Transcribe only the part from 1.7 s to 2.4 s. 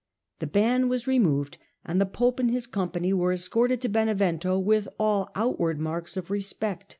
and the pope